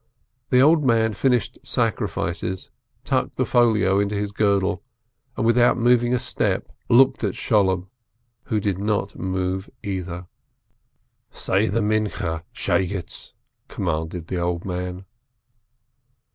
The 0.49 0.61
old 0.61 0.83
man 0.83 1.13
finished 1.13 1.59
"Sacrifices," 1.61 2.71
tucked 3.05 3.35
the 3.35 3.45
folio 3.45 3.99
into 3.99 4.15
his 4.15 4.31
girdle, 4.31 4.81
and, 5.37 5.45
without 5.45 5.77
moving 5.77 6.11
a 6.11 6.17
step, 6.17 6.71
looked 6.89 7.23
at 7.23 7.35
Sholem, 7.35 7.85
who 8.45 8.59
did 8.59 8.79
not 8.79 9.15
move 9.15 9.69
either. 9.83 10.25
"Say 11.29 11.67
the 11.67 11.83
Afternoon 11.83 12.09
Prayer, 12.09 12.43
Shegetz!" 12.51 13.33
commanded 13.67 14.25
the 14.25 14.39
old 14.39 14.65
man. 14.65 15.05